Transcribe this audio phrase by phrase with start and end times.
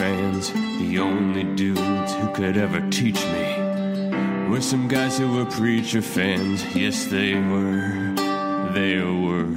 [0.00, 0.50] Fans.
[0.50, 6.64] The only dudes who could ever teach me were some guys who were preacher fans.
[6.74, 8.14] Yes, they were.
[8.72, 9.54] They were.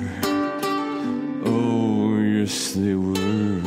[1.45, 3.61] Oh, yes, they were.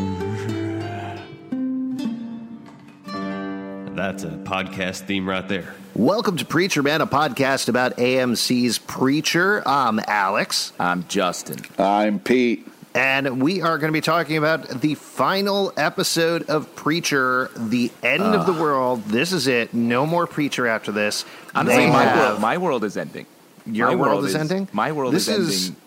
[3.94, 5.74] That's a podcast theme right there.
[5.94, 9.66] Welcome to Preacher Man, a podcast about AMC's Preacher.
[9.66, 11.60] I'm Alex, I'm Justin.
[11.78, 12.68] I'm Pete.
[12.96, 18.22] And we are going to be talking about the final episode of Preacher, The End
[18.22, 19.04] of the World.
[19.04, 19.74] This is it.
[19.74, 21.24] No more Preacher after this.
[21.54, 23.26] Honestly, They my have- world, my world is ending.
[23.66, 24.68] Your My world is ending?
[24.72, 25.82] My world This is ending.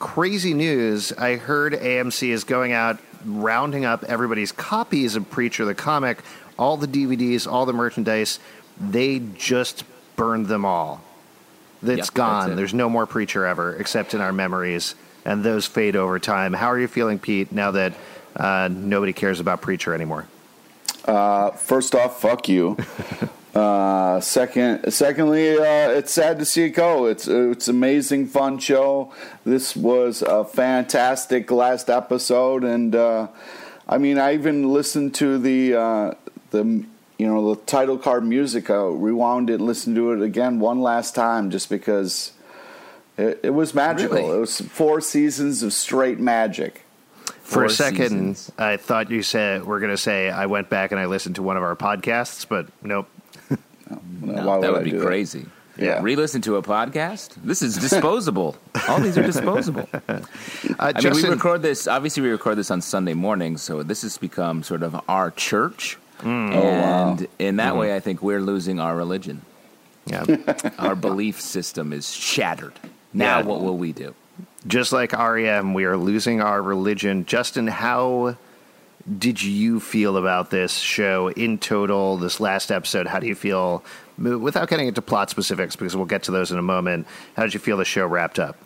[0.00, 1.12] crazy news.
[1.12, 6.18] I heard AMC is going out rounding up everybody's copies of Preacher the comic,
[6.58, 8.38] all the DVDs, all the merchandise.
[8.78, 9.84] They just
[10.16, 11.00] burned them all.
[11.82, 12.52] It's Yep, that's gone.
[12.52, 12.54] it.
[12.56, 16.52] There's no more Preacher ever, except in our memories, and those fade over time.
[16.52, 17.52] How are you feeling, Pete?
[17.52, 17.94] Now that
[18.36, 20.26] uh, nobody cares about Preacher anymore.
[21.04, 22.76] Uh, first off, fuck you.
[23.54, 27.06] Uh, second, secondly, uh, it's sad to see it go.
[27.06, 29.12] It's it's amazing, fun show.
[29.44, 33.28] This was a fantastic last episode, and uh,
[33.88, 36.14] I mean, I even listened to the uh,
[36.50, 36.64] the
[37.16, 38.70] you know the title card music.
[38.70, 42.32] I rewound it, and listened to it again one last time, just because
[43.16, 44.16] it, it was magical.
[44.16, 44.36] Really?
[44.36, 46.82] It was four seasons of straight magic.
[47.42, 48.52] For Four a second, seasons.
[48.58, 51.42] I thought you said we're going to say I went back and I listened to
[51.42, 53.08] one of our podcasts, but nope.
[54.22, 55.44] No, Why that I would be do crazy.
[55.76, 56.00] Yeah.
[56.00, 57.34] Re-listen to a podcast.
[57.44, 58.56] This is disposable.
[58.88, 59.88] All these are disposable.
[60.78, 61.86] Uh, I mean, we record this.
[61.86, 65.98] Obviously, we record this on Sunday morning, so this has become sort of our church.
[66.20, 66.54] Mm.
[66.54, 67.56] and in Mm-hmm.
[67.58, 69.42] that way, I think we're losing our religion.
[70.06, 70.24] yeah.
[70.78, 72.72] Our belief system is shattered.
[73.14, 73.44] Now, Yeah.
[73.44, 74.14] what will we do?
[74.66, 77.24] just like REM, we are losing our religion.
[77.26, 78.36] Justin, how
[79.18, 82.16] did you feel about this show in total?
[82.16, 83.84] This last episode, how do you feel?
[84.18, 87.06] Without getting into plot specifics, because we'll get to those in a moment.
[87.36, 88.56] How did you feel the show wrapped up?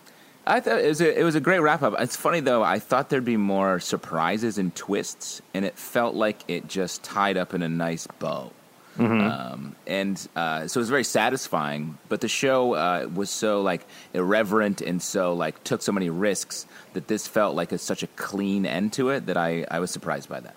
[0.47, 1.95] I thought it was a, it was a great wrap up.
[1.99, 2.63] It's funny though.
[2.63, 7.37] I thought there'd be more surprises and twists, and it felt like it just tied
[7.37, 8.53] up in a nice bow.
[8.99, 11.99] Um, and uh, so it was very satisfying.
[12.09, 16.67] But the show uh, was so like irreverent and so like took so many risks
[16.95, 19.91] that this felt like a, such a clean end to it that I, I was
[19.91, 20.57] surprised by that.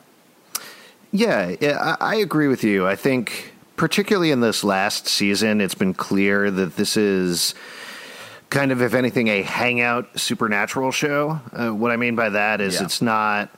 [1.12, 2.88] Yeah, yeah, I, I agree with you.
[2.88, 7.54] I think, particularly in this last season, it's been clear that this is
[8.50, 11.40] kind of, if anything, a hangout supernatural show.
[11.52, 12.84] Uh, what I mean by that is Yeah.
[12.86, 13.50] it's not.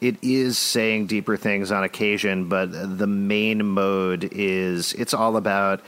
[0.00, 2.66] It is saying deeper things on occasion, but
[2.98, 5.80] the main mode is it's all about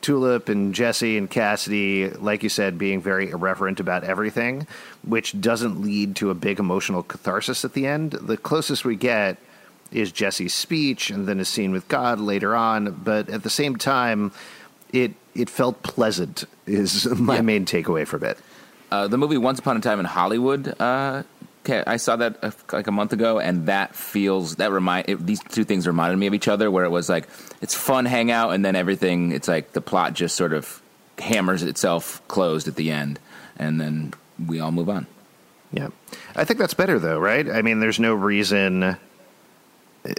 [0.00, 4.66] Tulip and Jesse and Cassidy, like you said, being very irreverent about everything,
[5.04, 8.12] which doesn't lead to a big emotional catharsis at the end.
[8.12, 9.36] The closest we get
[9.92, 13.76] is Jesse's speech and then a scene with God later on, but at the same
[13.76, 14.32] time,
[14.92, 17.42] it it felt pleasant is my Yeah.
[17.42, 18.38] main takeaway from it.
[18.90, 20.74] Uh, the movie Once Upon a Time in Hollywood.
[20.80, 21.22] Uh,
[21.64, 25.24] okay, I saw that uh, like a month ago, and that feels that remind it,
[25.24, 26.70] these two things reminded me of each other.
[26.70, 27.28] Where it was like
[27.60, 29.32] it's fun hangout, and then everything.
[29.32, 30.82] It's like the plot just sort of
[31.18, 33.18] hammers itself closed at the end,
[33.58, 34.14] and then
[34.46, 35.06] we all move on.
[35.72, 35.88] Yeah.
[36.34, 37.48] I think that's better though, right?
[37.48, 40.14] I mean, there's no reason uh,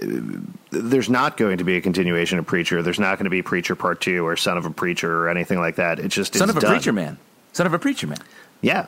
[0.70, 2.82] there's not going to be a continuation of Preacher.
[2.82, 5.58] There's not going to be Preacher Part 2 or Son of a Preacher or anything
[5.58, 5.98] like that.
[5.98, 6.70] It's just Son of a done.
[6.70, 7.18] preacher man.
[7.52, 8.18] Son of a preacher man.
[8.60, 8.86] Yeah.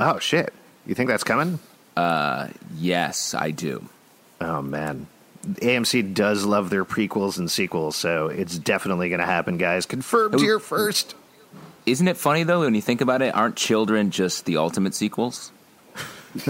[0.00, 0.54] Oh shit.
[0.86, 1.58] You think that's coming?
[1.96, 3.84] Uh, Yes, I do.
[4.40, 5.06] Oh man.
[5.44, 9.86] AMC does love their prequels and sequels, so it's definitely going to happen, guys.
[9.86, 10.38] Confirmed Oh.
[10.38, 11.14] here first.
[11.84, 13.34] Isn't it funny though when you think about it?
[13.34, 15.50] Aren't children just the ultimate sequels?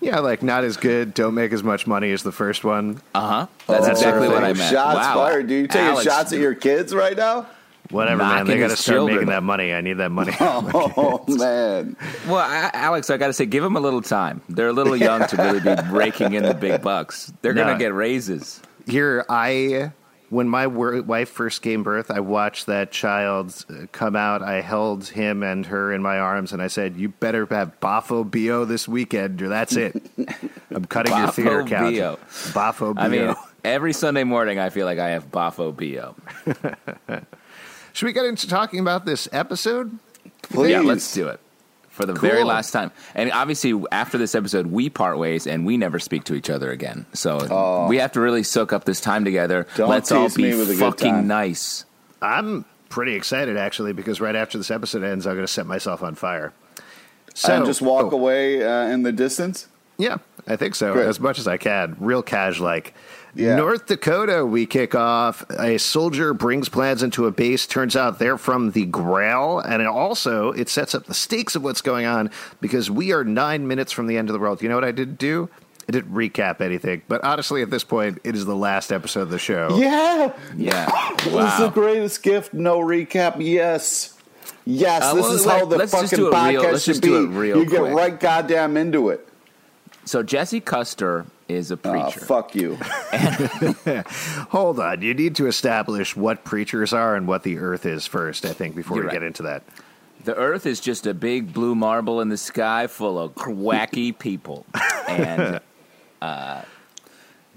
[0.00, 3.00] Yeah, like not as good, don't make as much money as the first one.
[3.14, 3.46] Uh huh.
[3.66, 4.58] That's Oh, exactly what I perfect.
[4.58, 4.70] meant.
[4.72, 5.14] Shots wow.
[5.14, 5.46] fired.
[5.48, 7.46] Do you taking Alex, shots at your kids right now?
[7.90, 8.46] Whatever, man.
[8.46, 9.16] They got to start children.
[9.16, 9.72] making that money.
[9.74, 10.32] I need that money.
[10.40, 11.96] Oh man,
[12.26, 14.40] Well, I, Alex, I got to say, give them a little time.
[14.48, 17.32] They're a little young to really be raking in the big bucks.
[17.42, 17.64] They're No.
[17.64, 18.60] going to get raises.
[18.86, 19.92] Here, I
[20.30, 24.42] when my wor- wife first gave birth, I watched that child uh, come out.
[24.42, 28.28] I held him and her in my arms, and I said, "You better have Bafo
[28.28, 30.02] Bio this weekend, or that's it.
[30.70, 32.16] I'm cutting your theater count." Bio.
[32.52, 33.04] Bafo Bio.
[33.04, 33.34] I mean,
[33.64, 36.16] every Sunday morning, I feel like I have Bafo Bio.
[37.94, 39.98] Should we get into talking about this episode?
[40.42, 40.70] please.
[40.70, 41.40] Yeah, let's do it
[41.88, 42.90] for the very last time.
[43.14, 46.70] And obviously, after this episode, we part ways and we never speak to each other
[46.70, 47.06] again.
[47.12, 49.66] So we have to really soak up this time together.
[49.76, 51.26] Don't Let's all tease me be with a good fucking time.
[51.26, 51.84] nice.
[52.20, 56.02] I'm pretty excited actually because right after this episode ends, I'm going to set myself
[56.02, 56.52] on fire.
[57.34, 59.66] So and just walk oh, away uh, in the distance.
[59.98, 60.92] Yeah, I think so.
[60.92, 61.06] Great.
[61.06, 62.94] As much as I can, real cash like.
[63.34, 63.56] Yeah.
[63.56, 65.44] North Dakota, we kick off.
[65.58, 67.66] A soldier brings plans into a base.
[67.66, 71.62] Turns out they're from the Grail, and it also it sets up the stakes of
[71.64, 74.62] what's going on because we are nine minutes from the end of the world.
[74.62, 75.48] You know what I didn't do?
[75.88, 79.30] I didn't recap anything, but honestly, at this point, it is the last episode of
[79.30, 79.76] the show.
[79.76, 80.86] Yeah, Yeah.
[81.18, 82.54] this is the greatest gift.
[82.54, 83.36] No recap.
[83.38, 84.16] Yes.
[84.64, 87.10] Yes, Uh, this well, is how the fucking real- podcast let's should be.
[87.26, 87.94] real you get quick.
[87.94, 89.28] right goddamn into it.
[90.06, 92.20] So Jesse Custer is a Oh, preacher.
[92.20, 92.76] fuck you.
[94.50, 98.44] Hold on, you need to establish what preachers are and what the Earth is first.
[98.44, 99.14] I think before You're we right.
[99.14, 99.62] get into that.
[100.24, 104.64] The Earth is just a big blue marble in the sky full of wacky people,
[105.06, 105.60] and
[106.22, 106.62] uh,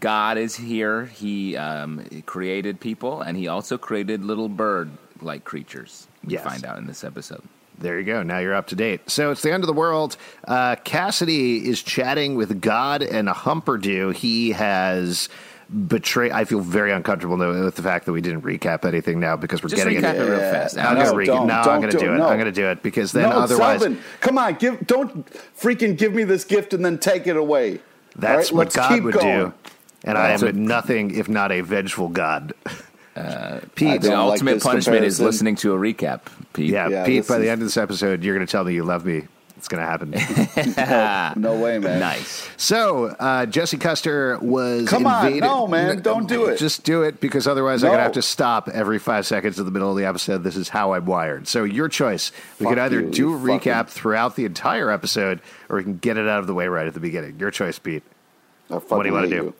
[0.01, 1.05] God is here.
[1.05, 6.07] He um, created people, and He also created little bird-like creatures.
[6.25, 6.43] We Yes.
[6.43, 7.41] find out in this episode.
[7.79, 8.23] There you go.
[8.23, 9.09] Now you're up to date.
[9.09, 10.17] So it's the end of the world.
[10.47, 14.13] Uh, Cassidy is chatting with God and a Humperdoo.
[14.15, 15.29] He has
[15.87, 16.31] betrayed.
[16.31, 19.61] I feel very uncomfortable though, with the fact that we didn't recap anything now because
[19.61, 20.21] we're Just getting recap it.
[20.21, 20.51] it real Yeah.
[20.51, 20.77] fast.
[20.77, 20.99] I'm Alex.
[21.01, 22.15] gonna No, re- don't- no, I'm gonna do do it.
[22.15, 22.17] it.
[22.17, 22.27] No.
[22.29, 25.27] I'm gonna do it because then no, otherwise, Selvin, come on, give don't
[25.59, 27.79] freaking give me this gift and then take it away.
[28.15, 29.39] that's All right, what God would going.
[29.45, 29.53] do.
[30.03, 32.53] And I am So- nothing if not a vengeful God.
[33.15, 36.21] I Pete, The don't like ultimate this punishment is listening to a recap.
[36.53, 36.71] Pete.
[36.71, 37.19] yeah, Yeah, Pete.
[37.21, 39.27] this By the end of this episode, you're gonna tell me you love me.
[39.57, 40.13] It's gonna happen.
[41.41, 41.99] No way, man.
[41.99, 42.47] Nice.
[42.57, 46.57] So uh, Jesse Custer was Come on, no, man, don't do it.
[46.59, 49.71] Just do it because otherwise I'm gonna have to stop every five seconds in the
[49.71, 50.43] middle of the episode.
[50.43, 51.47] This is how I'm wired.
[51.47, 52.31] So your choice.
[52.59, 55.83] We Fuck could either you, do a recap fucking- throughout the entire episode, or we
[55.83, 57.39] can get it out of the way right at the beginning.
[57.39, 58.03] Your choice, Pete.
[58.67, 59.43] What do you want to do?
[59.45, 59.53] you.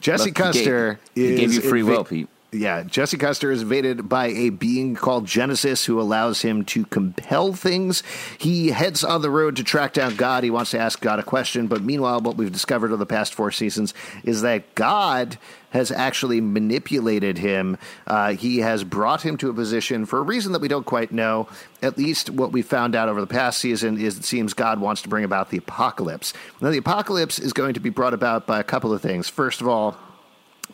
[0.00, 2.28] Jesse Look, he gave- Custer he gave you free inva- will, Pete.
[2.52, 7.52] Yeah, Jesse Custer is invaded by a being called Genesis who allows him to compel
[7.52, 8.04] things.
[8.38, 10.44] He heads on the road to track down God.
[10.44, 13.34] He wants to ask God a question, but meanwhile, what we've discovered over the past
[13.34, 15.38] four seasons is that God
[15.70, 17.76] has actually manipulated him.
[18.06, 21.10] Uh, he has brought him to a position for a reason that we don't quite
[21.10, 21.48] know.
[21.82, 25.02] At least what we found out over the past season is it seems God wants
[25.02, 26.32] to bring about the apocalypse.
[26.60, 29.28] Now, the apocalypse is going to be brought about by a couple of things.
[29.28, 29.98] First of all,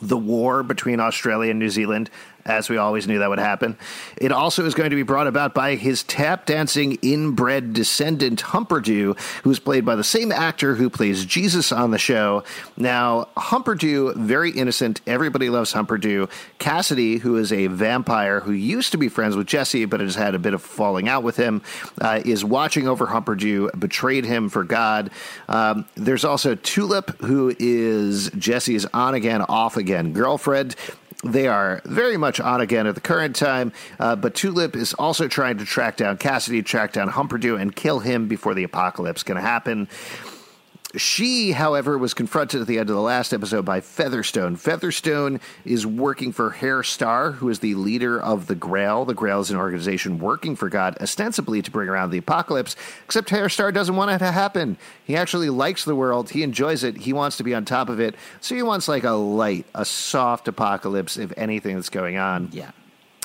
[0.02, 2.10] the war between Australia and New Zealand,
[2.44, 3.76] as we always knew that would happen.
[4.16, 9.18] It also is going to be brought about by his tap dancing inbred descendant, Humperdoo,
[9.44, 12.44] who's played by the same actor who plays Jesus on the show.
[12.76, 15.00] Now, Humperdoo, very innocent.
[15.06, 16.28] Everybody loves Humperdoo.
[16.58, 20.34] Cassidy, who is a vampire who used to be friends with Jesse, but has had
[20.34, 21.62] a bit of falling out with him,
[22.00, 25.10] uh, is watching over Humperdoo, betrayed him for God.
[25.48, 30.76] Um, there's also Tulip, who is Jesse's on again, off again girlfriend.
[31.24, 35.28] They are very much on again at the current time, uh, but Tulip is also
[35.28, 39.36] trying to track down Cassidy, track down Humperdoo, and kill him before the apocalypse can
[39.36, 39.88] happen.
[40.94, 44.56] She, however, was confronted at the end of the last episode by Featherstone.
[44.56, 49.06] Featherstone is working for Herr Starr, who is the leader of the Grail.
[49.06, 53.30] The Grail is an organization working for God, ostensibly to bring around the apocalypse, except
[53.30, 54.76] Herr Starr doesn't want it to happen.
[55.04, 57.98] He actually likes the world, he enjoys it, he wants to be on top of
[57.98, 62.50] it, so he wants like a light, a soft apocalypse, if anything that's going on.
[62.52, 62.70] Yeah.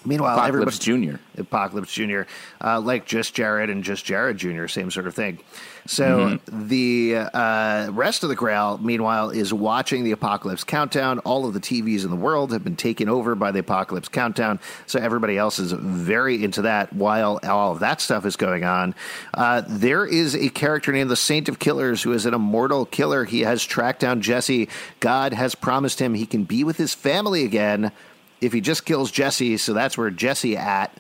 [0.06, 1.20] Meanwhile, Apocalypse Junior.
[1.38, 2.28] Apocalypse Junior,
[2.64, 5.40] uh, like just Jared and just Jared Junior, same sort of thing.
[5.88, 11.20] So the uh, rest of the Grail, meanwhile, is watching the Apocalypse Countdown.
[11.20, 14.60] All of the TVs in the world have been taken over by the Apocalypse Countdown,
[14.86, 16.92] so everybody else is very into that.
[16.94, 18.96] While all of that stuff is going on,
[19.34, 23.24] uh, there is a character named the Saint of Killers who is an immortal killer.
[23.24, 24.68] He has tracked down Jesse.
[25.00, 27.92] God has promised him he can be with his family again
[28.42, 30.96] if he just kills Jesse, so that's where Jesse at.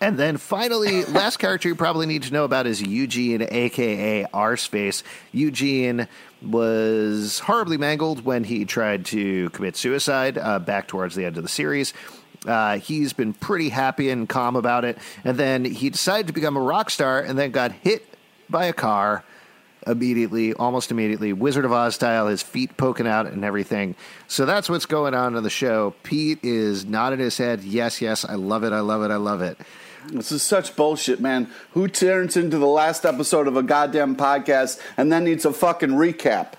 [0.00, 5.02] And then finally, last character you probably need to know about is Eugene, aka Arseface.
[5.32, 6.08] Eugene
[6.42, 11.42] was horribly mangled when he tried to commit suicide uh, back towards the end of
[11.42, 11.92] the series.
[12.46, 14.96] Uh, he's been pretty happy and calm about it.
[15.24, 18.06] And then he decided to become a rock star and then got hit
[18.48, 19.24] by a car
[19.88, 23.94] immediately, almost immediately, Wizard of Oz style, his feet poking out and everything.
[24.28, 25.94] So that's what's going on in the show.
[26.02, 27.62] Pete is nodding his head.
[27.64, 28.72] Yes, yes, I love it.
[28.72, 29.10] I love it.
[29.10, 29.58] I love it.
[30.10, 31.50] This is such bullshit, man.
[31.72, 35.90] Who turns into the last episode of a goddamn podcast and then needs a fucking
[35.90, 36.52] recap?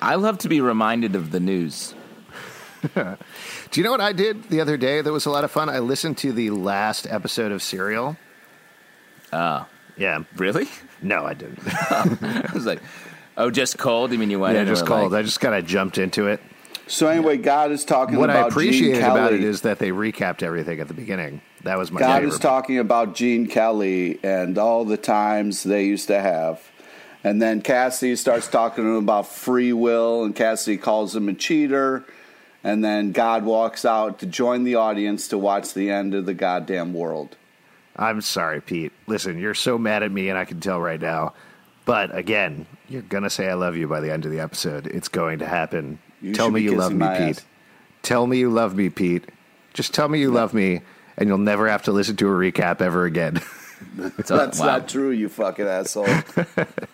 [0.00, 1.94] I love to be reminded of the news.
[2.94, 3.16] Do
[3.74, 5.68] you know what I did the other day that was a lot of fun?
[5.70, 8.16] I listened to the last episode of Serial.
[9.32, 9.66] Oh,
[9.96, 10.24] Yeah.
[10.36, 10.68] really?
[11.04, 11.58] No, I didn't.
[11.66, 12.80] I was like,
[13.36, 14.12] oh, just cold?
[14.12, 15.12] You mean you went yeah, just it called.
[15.12, 16.40] like- I just kind of jumped into it.
[16.86, 19.18] So anyway, God is talking What about Gene appreciated Kelly.
[19.20, 21.40] about it is that they recapped everything at the beginning.
[21.62, 22.34] That was my God favorite.
[22.34, 26.60] is talking about Gene Kelly and all the times they used to have.
[27.22, 31.32] And then Cassidy starts talking to him about free will, and Cassidy calls him a
[31.32, 32.04] cheater.
[32.62, 36.34] And then God walks out to join the audience to watch the end of the
[36.34, 37.34] goddamn world.
[37.96, 38.92] I'm sorry, Pete.
[39.06, 41.34] Listen, you're so mad at me, and I can tell right now.
[41.84, 44.86] But again, you're gonna say I love you by the end of the episode.
[44.86, 45.98] It's going to happen.
[46.20, 47.38] You tell me you love me, Pete.
[47.38, 47.44] ass.
[48.02, 49.28] Tell me you love me, Pete.
[49.74, 50.80] Just tell me you love me,
[51.16, 53.40] and you'll never have to listen to a recap ever again.
[54.24, 54.66] So, That's wow.
[54.66, 56.06] not true, you fucking asshole.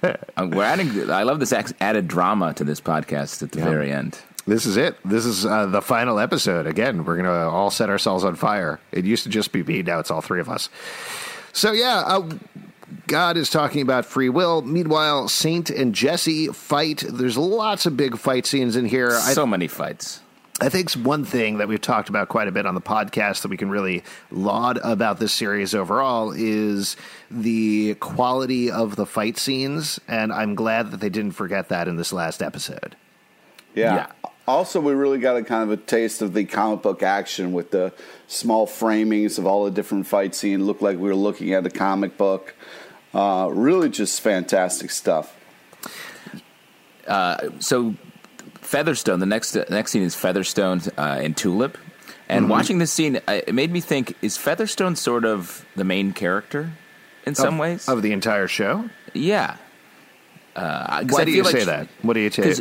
[0.03, 1.11] Uh, We're adding.
[1.11, 4.19] I love this added drama to this podcast at the very end.
[4.51, 4.97] This is it.
[5.05, 6.67] This is uh, the final episode.
[6.67, 8.81] Again, we're gonna all set ourselves on fire.
[8.91, 9.83] It used to just be me.
[9.83, 10.69] Now it's all three of us.
[11.53, 12.29] So yeah, uh,
[13.07, 14.63] God is talking about free will.
[14.63, 17.05] Meanwhile, Saint and Jesse fight.
[17.09, 19.11] There's lots of big fight scenes in here.
[19.11, 20.21] I, So many fights.
[20.61, 23.49] I think one thing that we've talked about quite a bit on the podcast that
[23.49, 24.03] we can really
[24.33, 26.97] laud about this series overall is
[27.31, 31.97] the quality of the fight scenes, and I'm glad that they didn't forget that in
[31.97, 32.97] this last episode.
[33.75, 33.95] Yeah.
[33.95, 34.30] Yeah.
[34.51, 37.71] Also, we really got a kind of a taste of the comic book action with
[37.71, 37.93] the
[38.27, 40.63] small framings of all the different fight scenes.
[40.63, 42.55] Looked like we were looking at a comic book.
[43.15, 45.35] Uh, really, just fantastic stuff.
[47.59, 47.95] so
[48.61, 49.21] Featherstone.
[49.21, 51.77] The next the next scene is Featherstone uh, and Tulip.
[52.29, 52.51] And Mm-hmm.
[52.53, 56.71] watching this scene, uh, it made me think: Is Featherstone sort of the main character
[57.27, 57.89] in some of, ways?
[57.89, 58.89] of the entire show.
[59.15, 59.57] yeah.
[60.55, 61.89] Uh, 'cause Why I do feel you like say she- that?
[62.03, 62.61] What do you take?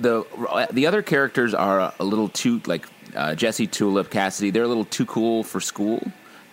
[0.00, 0.24] The
[0.72, 4.50] the other characters are a little too like uh, Jesse, Tulip, Cassidy.
[4.50, 6.02] They're a little too cool for school.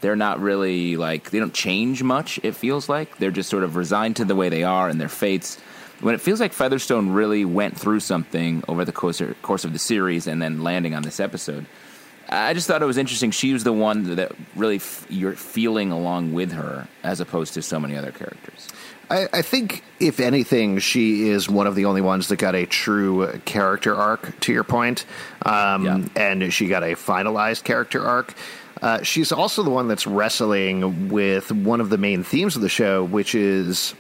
[0.02, 2.40] They're not really like they don't change much.
[2.44, 5.10] It feels like they're just sort of resigned to the way they are and their
[5.10, 5.60] fates.
[6.02, 9.80] When it feels like Featherstone really went through something over the course course of the
[9.80, 11.66] series and then landing on this episode.
[12.32, 13.32] I just thought it was interesting.
[13.32, 17.62] She was the one that really f- you're feeling along with her, as opposed to
[17.62, 18.68] so many other characters.
[19.10, 22.68] I, I think, if anything, she is one of the only ones that got a
[22.68, 24.40] true character arc.
[24.42, 25.06] To your point,
[25.44, 26.00] um, Yeah.
[26.16, 28.36] and she got a finalized character arc.
[28.82, 32.70] Uh, she's also the one that's wrestling with one of the main themes of the
[32.70, 33.96] show, which is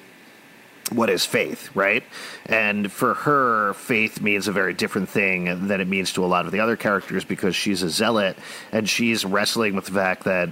[0.91, 2.03] what is faith, right?
[2.45, 6.45] And for her, faith means a very different thing than it means to a lot
[6.45, 8.37] of the other characters because she's a zealot
[8.71, 10.49] and she's wrestling with the fact that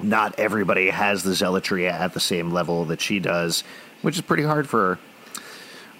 [0.00, 3.64] not everybody has the zealotry at the same level that she does,
[4.02, 4.96] which is pretty hard for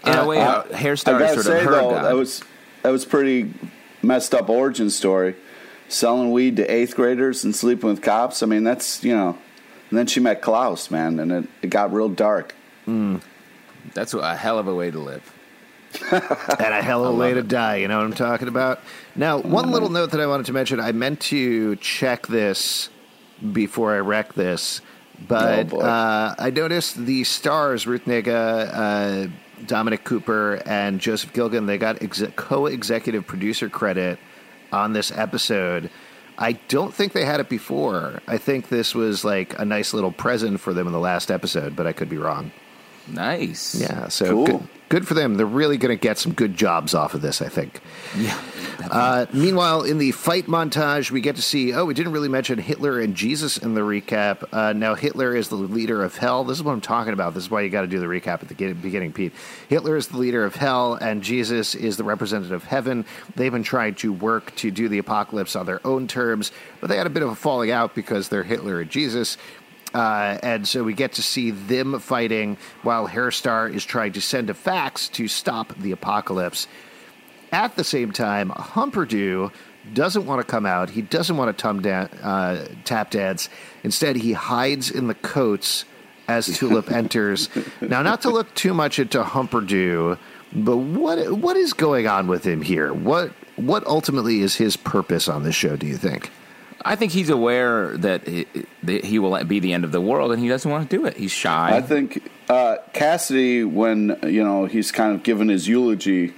[0.05, 0.13] her.
[0.13, 1.91] In a way, Uh, uh, I Herr Starr gotta is sort say of her though,
[1.91, 2.05] god.
[2.05, 2.43] that was
[2.83, 3.53] that was pretty
[4.03, 5.35] messed up origin story.
[5.89, 8.43] Selling weed to eighth graders and sleeping with cops.
[8.43, 9.37] I mean, that's you know.
[9.91, 12.55] And then she met Klaus, man, and it, it got real dark.
[13.95, 15.33] That's a hell of a way to live.
[16.13, 16.23] and
[16.75, 17.77] a hell of a way to die.
[17.77, 18.81] You know what I'm talking about?
[19.17, 22.91] Now, one little note that I wanted to mention I meant to check this
[23.53, 24.81] before I wreck this,
[25.27, 29.29] but Oh, uh, I noticed the stars, Ruth Negga, uh,
[29.67, 34.19] Dominic Cooper, and Joseph Gilgun, they got ex- co executive producer credit
[34.73, 35.91] on this episode.
[36.37, 38.21] I don't think they had it before.
[38.29, 41.75] I think this was like a nice little present for them in the last episode,
[41.75, 42.53] but I could be wrong.
[43.13, 43.75] Nice.
[43.75, 44.47] Yeah, so Cool.
[44.47, 45.35] good, good for them.
[45.35, 47.81] They're really going to get some good jobs off of this, I think.
[48.17, 48.39] Yeah.
[48.91, 51.75] Uh, meanwhile, in the fight montage, we get to see.
[51.75, 54.45] Oh, we didn't really mention Hitler and Jesus in the recap.
[54.53, 56.45] Uh, now, Hitler is the leader of hell.
[56.45, 57.35] This is what I'm talking about.
[57.35, 59.33] This is why you got to do the recap at the beginning, Pete.
[59.69, 63.05] Hitler is the leader of hell, and Jesus is the representative of heaven.
[63.35, 66.97] They've been trying to work to do the apocalypse on their own terms, but they
[66.97, 69.37] had a bit of a falling out because they're Hitler and Jesus.
[69.95, 74.21] Uh, and so we get to see them fighting while Herr Starr is trying to
[74.21, 76.69] send a fax to stop the apocalypse.
[77.53, 79.51] At the same time, Humperdoo
[79.95, 80.91] doesn't want to come out.
[80.91, 83.49] He doesn't want to tum dan- uh, tap dance.
[83.83, 85.85] Instead, he hides in the coats
[86.27, 87.49] as Tulip enters.
[87.81, 90.19] Now, not to look too much into Humperdoo,
[90.53, 92.93] but what what is going on with him here?
[92.93, 95.77] What what ultimately is his purpose on this show?
[95.77, 96.31] Do you think?
[96.85, 100.49] I think he's aware that he, will be the end of the world, and he
[100.49, 101.17] doesn't want to do it.
[101.17, 101.77] He's shy.
[101.77, 106.35] I think uh, Cassidy, when you know he's kind of given his eulogy,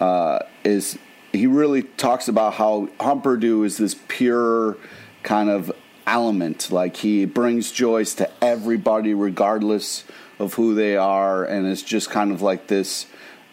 [0.00, 0.98] uh, is
[1.32, 4.76] he really talks about how Humperdoo is this pure
[5.22, 5.72] kind of
[6.06, 6.70] element.
[6.70, 10.04] Like he brings joys to everybody, regardless
[10.38, 13.06] of who they are, and it's just kind of like this,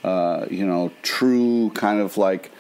[0.04, 2.52] uh, you know, true kind of like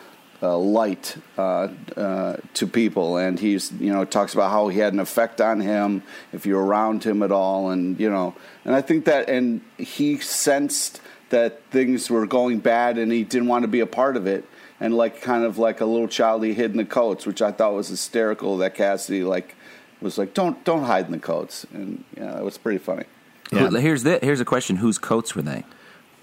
[0.42, 4.94] uh, light uh, uh, to people, and he's you know talks about how he had
[4.94, 8.82] an effect on him if you're around him at all, and you know, and I
[8.82, 13.68] think that, and he sensed that things were going bad, and he didn't want to
[13.68, 14.46] be a part of it,
[14.80, 17.52] and like kind of like a little child, he hid in the coats, which I
[17.52, 18.58] thought was hysterical.
[18.58, 19.56] That Cassidy like
[20.02, 23.06] was like, don't don't hide in the coats, and yeah, it was pretty funny.
[23.52, 23.70] Yeah.
[23.70, 25.64] Here's the here's a question: Whose coats were they?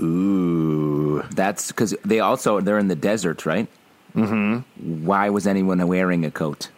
[0.00, 3.69] Ooh, That's because they also they're in the desert, right?
[4.14, 5.04] Mm-hmm.
[5.07, 6.69] Why was anyone wearing a coat?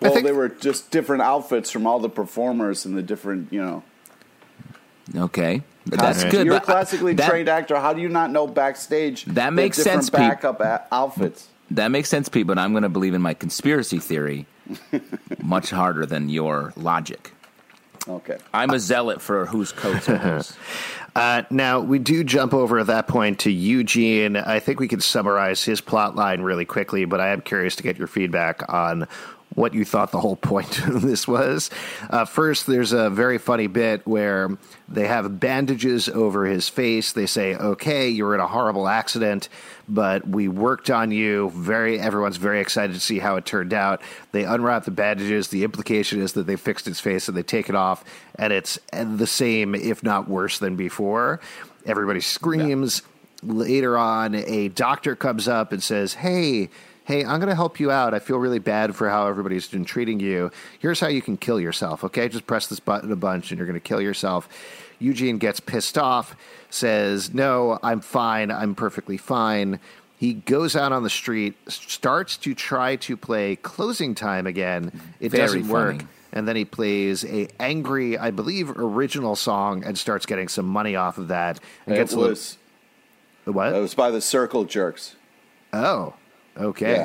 [0.00, 3.62] Well, think- they were just different outfits from all the performers and the different, you
[3.62, 3.82] know.
[5.14, 6.46] Okay, that's Classic- good.
[6.46, 7.76] You're a but, uh, classically that, trained actor.
[7.78, 9.24] How do you not know backstage?
[9.26, 10.18] That the makes different sense, Pete.
[10.18, 11.48] Backup a- outfits.
[11.70, 12.46] That makes sense, Pete.
[12.46, 14.46] But I'm going to believe in my conspiracy theory
[15.42, 17.32] much harder than your logic.
[18.06, 18.38] Okay.
[18.52, 20.56] I'm a zealot for whose coats are those.
[21.16, 24.36] Uh, now, we do jump over at that point to Eugene.
[24.36, 27.82] I think we could summarize his plot line really quickly, but I am curious to
[27.82, 29.06] get your feedback on
[29.54, 31.70] what you thought the whole point of this was.
[32.10, 34.56] Uh, first, there's a very funny bit where
[34.88, 37.12] they have bandages over his face.
[37.12, 39.48] They say, "Okay, you were in a horrible accident,
[39.88, 44.02] but we worked on you." Very, everyone's very excited to see how it turned out.
[44.32, 45.48] They unwrap the bandages.
[45.48, 48.04] The implication is that they fixed his face and they take it off,
[48.38, 51.40] and it's the same, if not worse, than before.
[51.86, 53.02] Everybody screams.
[53.42, 56.70] Later on, a doctor comes up and says, "Hey."
[57.04, 58.14] Hey, I'm going to help you out.
[58.14, 60.50] I feel really bad for how everybody's been treating you.
[60.78, 62.28] Here's how you can kill yourself, okay?
[62.28, 64.48] Just press this button a bunch and you're going to kill yourself.
[64.98, 66.34] Eugene gets pissed off,
[66.70, 68.50] says, no, I'm fine.
[68.50, 69.80] I'm perfectly fine.
[70.16, 74.90] He goes out on the street, starts to try to play closing time again.
[75.20, 76.04] It Very doesn't work.
[76.32, 80.96] And then he plays a angry, I believe, original song and starts getting some money
[80.96, 81.60] off of that.
[81.86, 82.36] And It gets a little-
[83.44, 83.74] what?
[83.74, 85.16] it was by the Circle Jerks.
[85.72, 86.14] oh,
[86.56, 86.96] okay.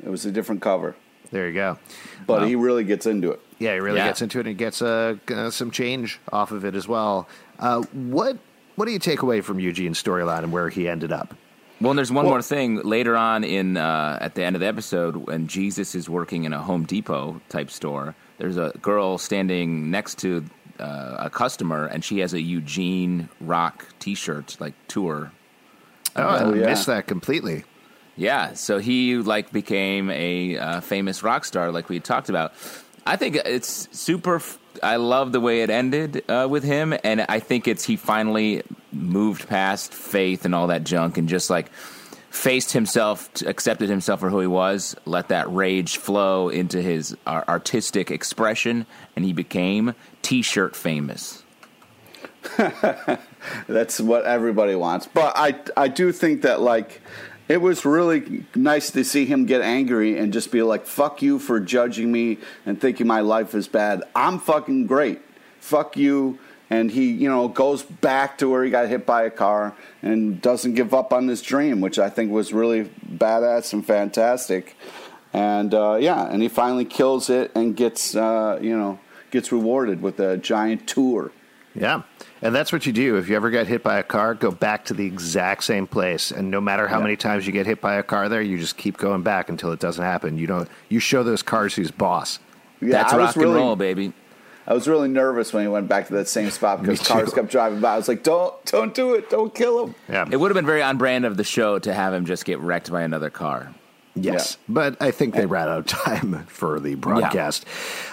[0.00, 0.06] Yeah.
[0.06, 0.94] It was a different cover.
[1.30, 1.78] There you go.
[2.26, 3.40] But he really gets into it.
[3.58, 4.06] Yeah, he really Yeah.
[4.08, 7.28] gets into it and gets uh, uh, some change off of it as well.
[7.58, 8.38] Uh, what
[8.76, 11.34] what do you take away from Eugene's storyline and where he ended up?
[11.80, 14.60] Well, and there's one Well- more thing later on in uh, at the end of
[14.60, 18.14] the episode when Jesus is working in a Home Depot type store.
[18.38, 20.44] There's a girl standing next to
[20.78, 25.32] uh, a customer, and she has a Eugene Rock T-shirt, like tour.
[26.14, 26.66] Oh, I Oh, yeah.
[26.66, 27.64] missed that completely.
[28.16, 32.54] Yeah, so he like became a uh, famous rock star, like we talked about.
[33.06, 34.36] I think it's super.
[34.36, 37.96] F- I love the way it ended uh, with him, and I think it's he
[37.96, 41.70] finally moved past faith and all that junk, and just like
[42.30, 47.42] faced himself, accepted himself for who he was, let that rage flow into his uh,
[47.48, 51.42] artistic expression, and he became T-shirt famous.
[53.66, 55.06] That's what everybody wants.
[55.06, 57.00] But I I do think that like
[57.48, 61.38] it was really nice to see him get angry and just be like, "Fuck you
[61.38, 64.02] for judging me and thinking my life is bad.
[64.14, 65.20] I'm fucking great.
[65.60, 69.30] Fuck you." And he, you know, goes back to where he got hit by a
[69.30, 73.86] car and doesn't give up on this dream, which I think was really badass and
[73.86, 74.76] fantastic.
[75.32, 78.98] And uh, yeah, and he finally kills it and gets, uh, you know,
[79.30, 81.30] gets rewarded with a giant tour.
[81.74, 82.02] Yeah.
[82.46, 83.16] And that's what you do.
[83.16, 86.30] If you ever get hit by a car, go back to the exact same place.
[86.30, 87.02] And no matter how Yeah.
[87.02, 89.72] many times you get hit by a car there, you just keep going back until
[89.72, 90.38] it doesn't happen.
[90.38, 92.38] You don't you show those cars who's boss.
[92.80, 94.12] Yeah, That's I was rock and really- roll, baby.
[94.68, 97.50] I was really nervous when he went back to that same spot because cars kept
[97.50, 97.94] driving by.
[97.94, 99.28] I was like, "Don't, don't do it!
[99.28, 100.26] Don't kill him!" Yeah.
[100.30, 102.60] It would have been very on brand of the show to have him just get
[102.60, 103.72] wrecked by another car.
[104.16, 107.66] Yes, but I think they ran out of time for the broadcast.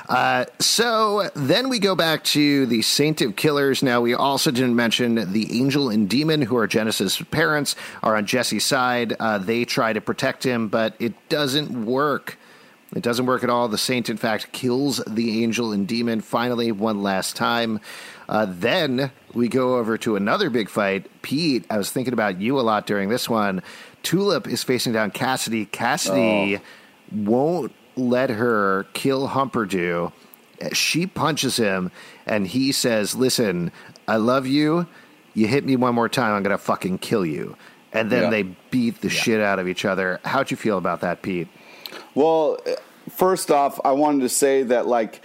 [0.09, 3.81] Uh, so then we go back to the Saint of Killers.
[3.81, 8.25] Now, we also didn't mention the Angel and Demon, who are Genesis' parents, are on
[8.25, 9.13] Jesse's side.
[9.19, 12.37] Uh, they try to protect him, but it doesn't work.
[12.95, 13.67] It doesn't work at all.
[13.67, 17.79] The Saint, in fact, kills the Angel and Demon finally one last time.
[18.29, 21.09] Uh, then we go over to another big fight.
[21.21, 23.63] Pete, I was thinking about you a lot during this one.
[24.03, 25.65] Tulip is facing down Cassidy.
[25.65, 26.61] Cassidy oh.
[27.11, 30.11] won't let her kill Humperdoo.
[30.73, 31.91] She punches him,
[32.25, 33.71] and he says, Listen,
[34.07, 34.87] I love you.
[35.33, 37.55] You hit me one more time, I'm going to fucking kill you.
[37.91, 38.29] And then Yeah.
[38.29, 40.19] they beat the shit out of each other.
[40.23, 41.47] How'd you feel about that, Pete?
[42.15, 42.59] Well,
[43.09, 45.23] first off, I wanted to say that like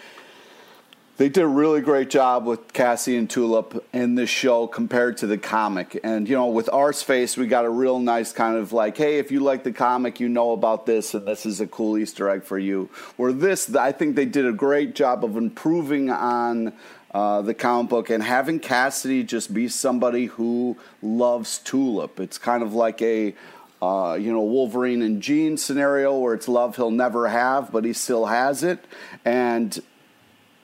[1.19, 5.27] they did a really great job with Cassie and Tulip in this show compared to
[5.27, 5.99] the comic.
[6.05, 9.33] And you know, with Arseface, we got a real nice kind of like, hey, if
[9.33, 12.45] you like the comic, you know about this, and this is a cool Easter egg
[12.45, 12.89] for you.
[13.17, 16.73] Where this, I think they did a great job of improving on.
[17.11, 22.21] Uh, the comic book and having Cassidy just be somebody who loves Tulip.
[22.21, 23.35] It's kind of like a
[23.81, 27.95] uh, you know, Wolverine and Jean scenario where it's love he'll never have, but he
[27.95, 28.85] still has it.
[29.25, 29.81] And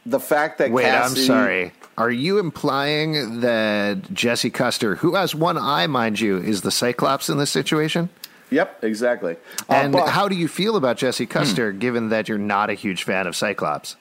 [0.07, 1.73] the fact that Wait, Cassidy, I'm sorry.
[1.97, 7.29] Are you implying that Jesse Custer, who has one eye, mind you, is the Cyclops
[7.29, 8.09] in this situation?
[8.51, 9.37] Yep, exactly.
[9.69, 12.75] Uh, And but- how do you feel about Jesse Custer, given that you're not a
[12.75, 13.97] huge fan of Cyclops?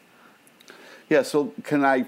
[1.10, 2.06] Yeah, so can I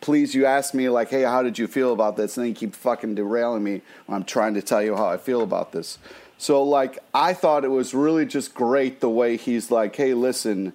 [0.00, 2.36] please you ask me like, hey, how did you feel about this?
[2.36, 5.16] And then you keep fucking derailing me when I'm trying to tell you how I
[5.16, 5.98] feel about this.
[6.38, 10.72] So like I thought it was really just great the way he's like, hey, listen,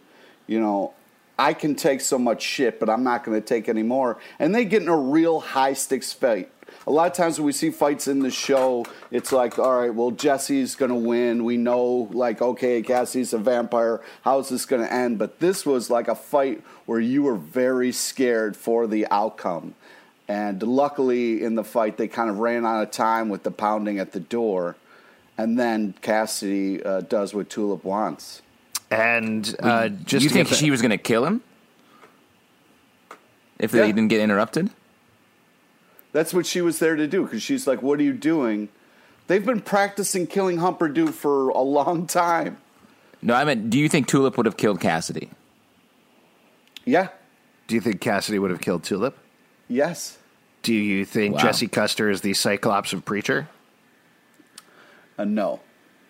[0.48, 0.94] you know,
[1.38, 4.20] I can take so much shit, but I'm not going to take any more.
[4.40, 6.50] And they get in a real high stakes fight.
[6.86, 9.94] A lot of times when we see fights in the show, it's like, all right,
[9.94, 11.44] well, Jesse's going to win.
[11.44, 14.02] We know, like, okay, Cassie's a vampire.
[14.24, 15.18] How's this going to end?
[15.18, 19.76] But this was like a fight where you were very scared for the outcome.
[20.28, 24.00] And luckily, in the fight, they kind of ran out of time with the pounding
[24.00, 24.76] at the door.
[25.38, 28.43] And then Cassidy uh, does what Tulip wants.
[28.94, 31.42] And uh, just you to think she was going to kill him
[33.60, 33.82] if Yeah.
[33.82, 34.70] they didn't get interrupted?
[36.12, 38.70] That's what she was there to do because she's like, What are you doing?
[39.28, 42.58] They've been practicing killing Humperdoo for a long time.
[43.22, 45.30] No, I meant, do you think Tulip would have killed Cassidy?
[46.86, 47.08] Yeah.
[47.68, 49.18] do you think Cassidy would have killed Tulip?
[49.70, 50.18] Yes.
[50.62, 51.42] Do you think Wow.
[51.44, 53.48] Jesse Custer is the Cyclops of Preacher?
[55.18, 55.62] Uh, no.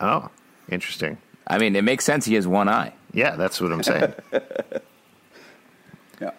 [0.02, 0.30] Oh,
[0.70, 1.18] interesting.
[1.48, 2.26] I mean, it makes sense.
[2.26, 2.94] He has one eye.
[3.14, 4.14] Yeah, that's what I'm saying.
[6.22, 6.32] Yeah.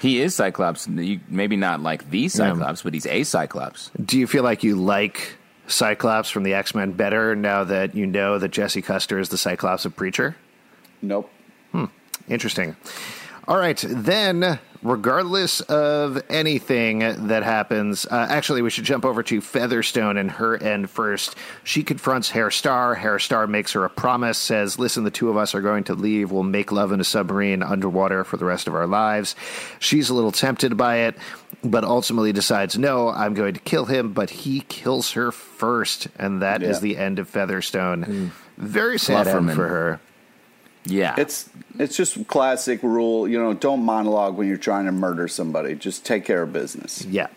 [0.00, 0.86] He is Cyclops.
[0.86, 3.90] Maybe not like the Cyclops, but he's a Cyclops.
[4.04, 5.36] do you feel like you like
[5.66, 9.38] Cyclops from the X Men better now that you know that Jesse Custer is the
[9.38, 10.36] Cyclops of Preacher?
[11.02, 11.30] Nope.
[11.72, 11.86] Hmm.
[12.28, 12.76] Interesting.
[13.46, 19.42] All right, then, regardless of anything that happens, uh, actually, we should jump over to
[19.42, 21.36] Featherstone and her end first.
[21.62, 22.94] She confronts Herr Starr.
[22.94, 25.94] Herr Starr makes her a promise, says, Listen, the two of us are going to
[25.94, 26.30] leave.
[26.32, 29.36] We'll make love in a submarine underwater for the rest of our lives.
[29.78, 31.16] She's a little tempted by it,
[31.62, 36.08] but ultimately decides, No, I'm going to kill him, but he kills her first.
[36.18, 36.80] And that is Yeah.
[36.80, 38.32] the end of Featherstone.
[38.56, 40.00] Very sad end for her.
[40.84, 41.14] Yeah.
[41.18, 45.74] It's it's just classic rule, you know, don't monologue when you're trying to murder somebody.
[45.74, 47.04] Just take care of business.
[47.04, 47.28] Yeah.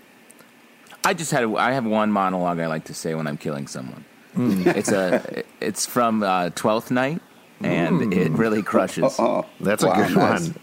[1.04, 4.04] I just had I have one monologue I like to say when I'm killing someone.
[4.40, 7.22] It's a it's from uh, Twelfth Night,
[7.62, 9.16] and it really crushes.
[9.18, 10.50] Oh, That's a good nice.
[10.50, 10.56] one.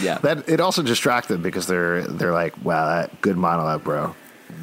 [0.00, 4.14] Yeah, That it also distracts them because they're they're like, wow, that good monologue, bro.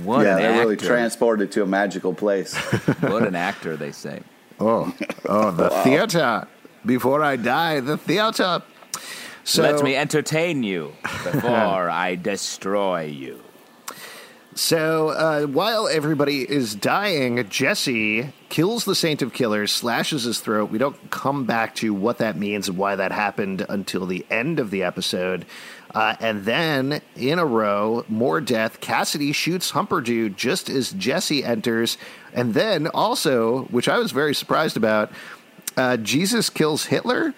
[0.03, 2.55] what yeah, they're really transported to a magical place.
[3.01, 3.75] what an actor!
[3.75, 4.21] They say.
[4.61, 4.93] Oh,
[5.25, 6.45] oh, the theater.
[6.85, 8.61] Before I die, the theater.
[9.43, 13.41] So Let me entertain you before I destroy you.
[14.59, 20.69] So uh, while everybody is dying, Jesse kills the Saint of Killers, slashes his throat.
[20.69, 24.59] We don't come back to what that means and why that happened until the end
[24.59, 25.45] of the episode.
[25.95, 28.81] Uh, and then, in a row, more death.
[28.81, 31.97] Cassidy shoots Humperdoo just as Jesse enters.
[32.33, 35.09] And then, also, which I was very surprised about,
[35.77, 37.33] uh, Jesus kills Hitler.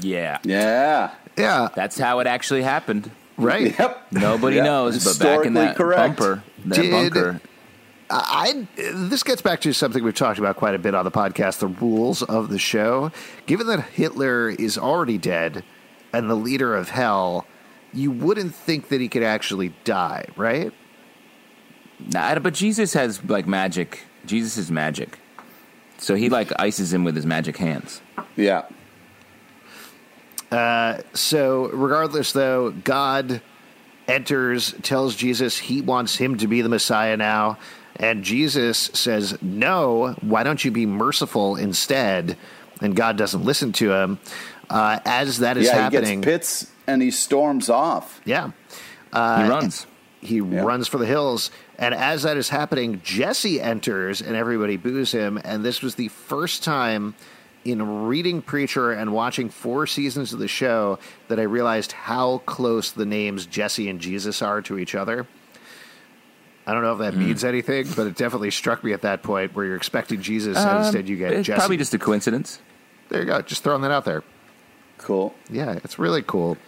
[0.00, 1.12] Yeah, yeah.
[1.36, 3.10] Yeah, that's how it actually happened.
[3.36, 3.74] right.
[3.78, 4.06] Yep.
[4.12, 6.16] Nobody Yeah, knows, but back in historically that correct.
[6.18, 7.40] bumper, that Did- bunker.
[8.10, 11.58] I this gets back to something we've talked about quite a bit on the podcast:
[11.58, 13.12] the rules of the show.
[13.44, 15.62] Given that Hitler is already dead
[16.14, 17.46] and the leader of hell,
[17.92, 20.72] you wouldn't think that he could actually die, right?
[22.00, 24.00] Nah, but Jesus has like magic.
[24.24, 25.18] Jesus is magic,
[25.98, 28.00] so he like ices him with his magic hands.
[28.36, 28.62] Yeah.
[31.14, 33.42] So, regardless, though, God
[34.06, 37.58] enters, tells Jesus he wants him to be the Messiah now,
[37.96, 42.38] and Jesus says, "No, why don't you be merciful instead?"
[42.80, 44.18] And God doesn't listen to him.
[44.70, 48.20] Uh, as that is yeah, happening, he gets pits and he storms off.
[48.24, 48.52] yeah.
[49.12, 49.86] he runs.
[50.20, 51.50] He runs for the hills.
[51.78, 55.38] And as that is happening, Jesse enters and everybody boos him.
[55.44, 57.14] And this was the first time
[57.64, 62.90] in reading Preacher and watching four seasons of the show that I realized how close
[62.90, 65.26] the names Jesse and Jesus are to each other.
[66.66, 67.20] I don't know if that Hmm.
[67.20, 70.78] means anything, but it definitely struck me at that point where you're expecting Jesus and
[70.84, 71.58] instead you get Um, It's Jesse.
[71.58, 72.58] probably just a coincidence.
[73.08, 73.40] there you go.
[73.40, 74.22] Just throwing that out there.
[74.98, 75.34] Cool.
[75.48, 76.58] Yeah, it's really cool.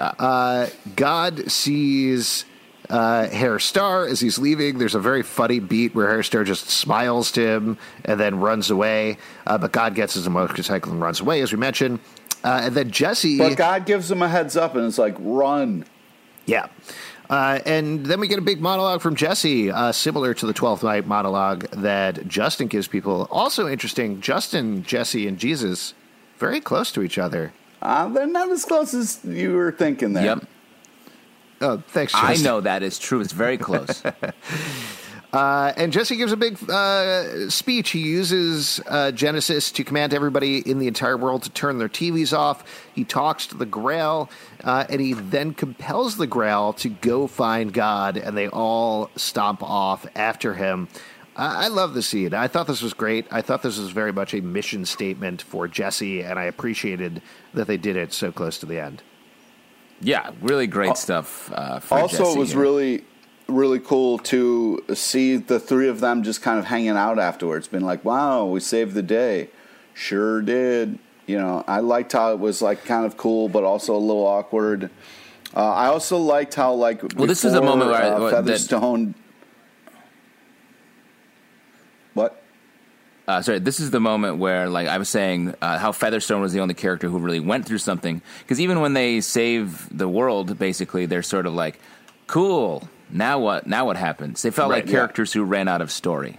[0.00, 2.44] Uh, God sees
[2.90, 4.78] uh, Herr Starr as he's leaving.
[4.78, 8.70] There's a very funny beat where Herr Starr just smiles to him and then runs
[8.70, 9.18] away.
[9.46, 12.00] Uh, but God gets his motorcycle and runs away, as we mentioned.
[12.42, 13.38] Uh, and then Jesse.
[13.38, 15.86] But God gives him a heads up and it's like, run.
[16.46, 16.66] Yeah.
[17.30, 20.82] Uh, and then we get a big monologue from Jesse, uh, similar to the 12th
[20.82, 23.26] night monologue that Justin gives people.
[23.30, 25.94] Also interesting, Justin, Jesse, and Jesus
[26.38, 27.54] very close to each other.
[27.80, 30.24] Uh, they're not as close as you were thinking there.
[30.24, 30.48] Yep.
[31.60, 32.24] Oh, thanks, Jesse.
[32.24, 33.20] I know that is true.
[33.20, 34.02] It's very close.
[35.34, 37.90] Uh, and Jesse gives a big uh, speech.
[37.90, 42.32] He uses uh, Genesis to command everybody in the entire world to turn their TVs
[42.32, 42.62] off.
[42.94, 44.30] He talks to the Grail,
[44.62, 49.60] uh, and he then compels the Grail to go find God, and they all stomp
[49.60, 50.86] off after him.
[51.34, 52.32] I I love the scene.
[52.32, 53.26] I thought this was great.
[53.32, 57.22] I thought this was very much a mission statement for Jesse, and I appreciated
[57.54, 59.02] that they did it so close to the end.
[60.00, 61.50] Yeah, really great stuff.
[61.52, 62.60] Uh, for Also, Jesse it was here.
[62.60, 63.04] really,
[63.48, 67.84] really cool to see the three of them just kind of hanging out afterwards, being
[67.84, 69.48] like, wow, we saved the day.
[69.94, 70.98] Sure did.
[71.26, 74.26] You know, I liked how it was like kind of cool, but also a little
[74.26, 74.90] awkward.
[75.56, 78.30] Uh, I also liked how like Well, this is a moment where I- uh, that-
[78.44, 79.14] Featherstone.
[82.14, 82.42] What?
[83.26, 86.52] Uh, sorry, this is the moment where, like I was saying, uh, how Featherstone was
[86.52, 88.20] the only character who really went through something.
[88.40, 91.78] Because even when they save the world, basically, they're sort of like,
[92.26, 93.66] "Cool, now what?
[93.66, 94.98] Now what happens?" They felt Right, like yeah.
[94.98, 96.38] characters who ran out of story.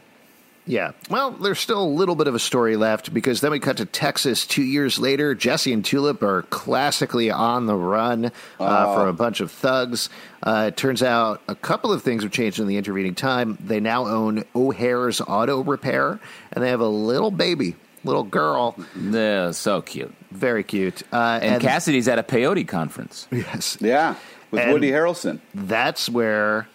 [0.67, 0.91] Yeah.
[1.11, 3.85] Well, there's still a little bit of a story left because then we cut to
[3.85, 5.35] Texas two years later.
[5.35, 10.09] Jesse and Tulip are classically on the run uh, from a bunch of thugs.
[10.41, 13.57] Uh, it turns out a couple of things have changed in the intervening time.
[13.63, 16.19] They now own O'Hare's Auto Repair,
[16.51, 20.13] and they have a little baby, little girl, Yeah, so cute.
[20.31, 21.03] very cute.
[21.13, 23.27] Uh, And, Cassidy's at a peyote conference.
[23.31, 24.15] yes, Yeah,
[24.49, 25.39] with And- Woody Harrelson.
[25.53, 26.67] that's where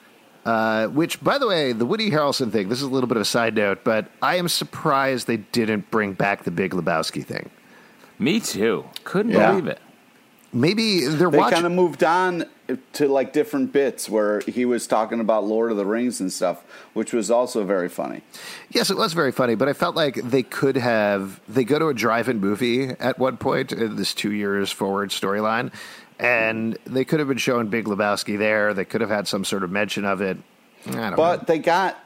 [0.44, 3.20] uh, which by the way the woody harrelson thing this is a little bit of
[3.22, 7.50] a side note but i am surprised they didn't bring back the big lebowski thing
[8.18, 8.84] Me too.
[9.04, 9.50] Couldn't Yeah.
[9.50, 9.80] believe it.
[10.52, 12.44] maybe they're They watching kind of moved on
[12.92, 16.62] to like different bits where he was talking about Lord of the Rings and stuff,
[16.92, 18.22] which was also very funny.
[18.70, 21.88] yes it was very funny but i felt like they could have they go to
[21.88, 25.72] a drive-in movie at one point in this two years forward storyline
[26.20, 29.62] and they could have been showing big lebowski there they could have had some sort
[29.64, 30.36] of mention of it
[30.86, 31.16] I don't know.
[31.16, 31.98] But they got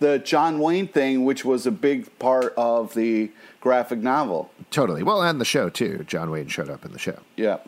[0.00, 4.50] the John Wayne thing, which was a big part of the graphic novel.
[4.70, 7.58] totally well and the show too john wayne showed up in the show Yeah.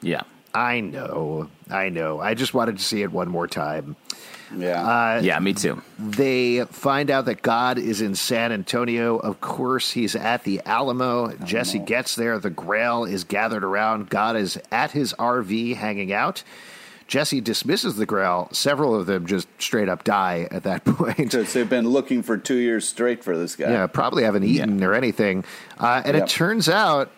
[0.00, 0.22] Yeah.
[0.54, 3.94] i know i know i just wanted to see it one more time
[4.56, 4.82] Yeah.
[5.16, 5.82] Uh, yeah, me too.
[5.98, 9.16] They find out that God is in San Antonio.
[9.18, 11.32] Of course, he's at the Alamo.
[11.44, 12.38] Jesse gets there.
[12.38, 14.08] The Grail is gathered around.
[14.10, 16.42] God is at his RV hanging out.
[17.06, 18.48] Jesse dismisses the Grail.
[18.52, 21.16] Several of them just straight up die at that point.
[21.16, 23.70] Because they've been looking for two years straight for this guy.
[23.70, 25.44] Yeah, probably haven't eaten or anything.
[25.78, 26.24] Uh, and Yep.
[26.24, 27.10] it turns out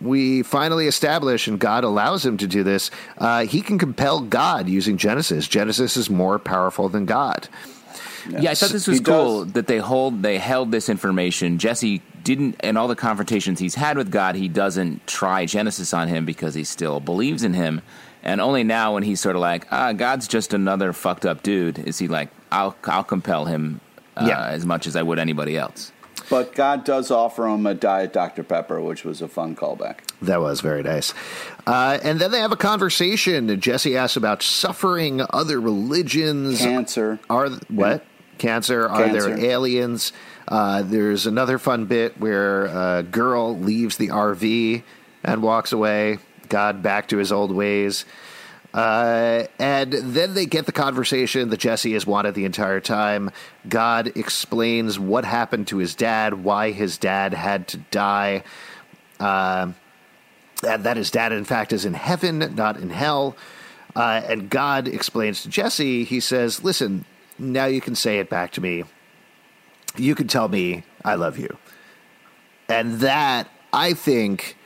[0.00, 2.90] we finally establish, and God allows him to do this.
[3.18, 5.46] Uh, he can compel God using Genesis.
[5.48, 7.48] Genesis is more powerful than God.
[8.28, 9.52] Yeah, I thought this was He cool does.
[9.52, 11.58] that they hold they held this information.
[11.58, 16.08] Jesse didn't in all the confrontations he's had with God, he doesn't try Genesis on
[16.08, 17.82] him because he still believes in him.
[18.22, 21.78] And only now when he's sort of like, ah, God's just another fucked up dude,
[21.80, 23.80] is he like, I'll I'll compel him
[24.16, 24.46] uh, Yeah.
[24.46, 25.92] as much as I would anybody else.
[26.30, 28.42] But God does offer him a Diet Dr.
[28.42, 29.98] Pepper, which was a fun callback.
[30.22, 31.12] That was very nice.
[31.66, 33.60] Uh, and then they have a conversation.
[33.60, 36.58] Jesse asks about suffering, other religions.
[36.58, 37.20] Cancer.
[37.28, 38.04] Are what?
[38.38, 38.88] Cancer.
[38.88, 40.12] Are there aliens?
[40.48, 44.82] Uh, there's another fun bit where a girl leaves the RV
[45.22, 46.18] and walks away.
[46.48, 48.04] God back to his old ways.
[48.74, 53.30] Uh, and then they get the conversation that Jesse has wanted the entire time.
[53.68, 58.42] God explains what happened to his dad, why his dad had to die.
[59.20, 59.70] Uh,
[60.60, 63.36] that his dad, in fact, is in heaven, not in hell.
[63.94, 67.04] Uh, and God explains to Jesse, he says, Listen,
[67.38, 68.82] now you can say it back to me.
[69.96, 71.58] You can tell me I love you.
[72.68, 74.56] And that, I think,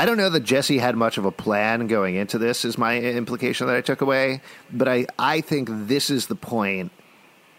[0.00, 2.98] I don't know that Jesse had much of a plan going into this, is my
[2.98, 4.40] implication that I took away.
[4.72, 6.90] But I, I think this is the point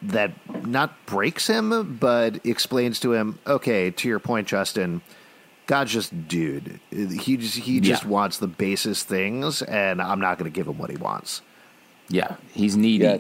[0.02, 0.32] that
[0.66, 5.04] not breaks him, but explains to him, okay, to your point, Justin,
[5.68, 6.80] God's just dude.
[6.90, 8.10] He just he just Yeah.
[8.10, 11.44] wants the basest things, and I'm not going to give him what he wants.
[12.10, 13.04] Yeah, he's needy.
[13.04, 13.18] Yeah.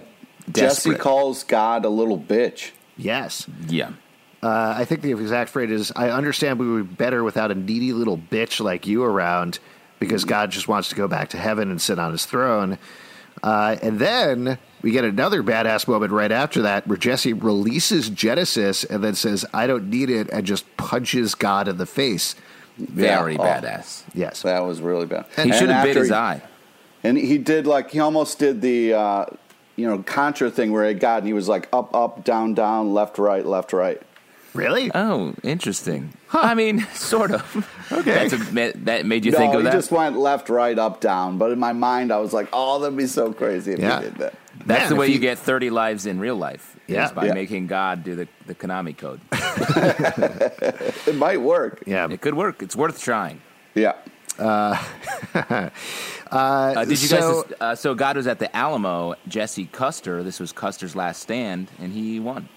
[0.51, 2.71] Jesse calls God a little bitch.
[2.97, 3.91] Yes, Yeah.
[4.43, 7.55] Uh, I think the exact phrase is, "I understand we would be better without a
[7.55, 9.59] needy little bitch like you around,
[9.99, 12.77] because God just wants to go back to heaven and sit on His throne."
[13.43, 18.83] Uh, and then we get another badass moment right after that, where Jesse releases Genesis
[18.83, 22.35] and then says, "I don't need it," and just punches God in the face.
[22.77, 23.41] Very Yeah.
[23.41, 23.43] Oh.
[23.45, 24.03] badass.
[24.15, 25.25] Yes, That was really bad.
[25.35, 26.41] He And should have bit his he- eye.
[27.03, 29.25] And he did like he almost did the uh,
[29.75, 32.93] you know Contra thing where he got and he was like up up down down
[32.93, 34.01] left right left right.
[34.53, 34.91] Really?
[34.93, 36.13] Oh, interesting.
[36.33, 37.67] I mean, sort of.
[37.91, 38.27] Okay.
[38.29, 39.73] That's a, that made you no, think of he that.
[39.73, 41.37] just went left right up down.
[41.37, 43.97] But in my mind, I was like, oh, that'd be so crazy if Yeah.
[43.99, 44.33] he did that.
[44.65, 46.77] That's Man, the way he- you get 30 lives in real life.
[46.87, 47.07] Yeah.
[47.07, 47.33] Is by Yeah.
[47.33, 49.19] making God do the, the Konami code.
[51.05, 51.83] It might work.
[51.85, 52.07] yeah.
[52.09, 52.63] It could work.
[52.63, 53.41] It's worth trying.
[53.75, 53.95] Yeah.
[54.39, 54.75] Uh,
[56.85, 57.53] did you so- guys?
[57.59, 59.15] Uh, so God was at the Alamo.
[59.27, 60.23] Jesse Custer.
[60.23, 62.47] This was Custer's last stand, and he won.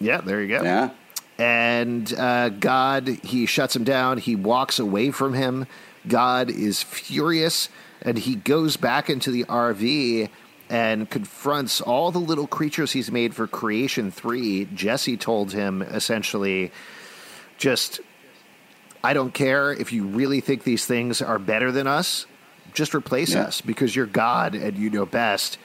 [0.00, 0.62] Yeah, there you go.
[0.62, 0.90] Yeah.
[1.38, 4.18] And uh, God, he shuts him down.
[4.18, 5.66] He walks away from him.
[6.06, 7.68] God is furious,
[8.02, 10.28] and he goes back into the RV
[10.68, 14.66] and confronts all the little creatures he's made for Creation 3.
[14.74, 16.72] Jesse told him essentially,
[17.58, 18.00] just,
[19.04, 22.26] I don't care if you really think these things are better than us,
[22.72, 23.42] just replace Yeah.
[23.42, 25.58] us because you're God and you know best.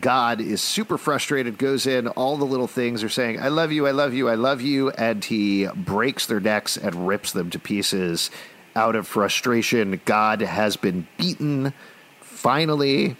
[0.00, 3.86] God is super frustrated, goes in, all the little things are saying, I love you,
[3.86, 7.58] I love you, I love you, and he breaks their necks and rips them to
[7.58, 8.30] pieces
[8.74, 10.00] out of frustration.
[10.04, 11.72] God has been beaten,
[12.20, 13.16] finally.